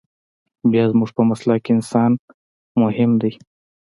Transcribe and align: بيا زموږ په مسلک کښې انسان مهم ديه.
بيا 0.71 0.83
زموږ 0.91 1.09
په 1.17 1.21
مسلک 1.29 1.59
کښې 1.65 1.71
انسان 1.77 2.11
مهم 2.81 3.11
ديه. 3.21 3.37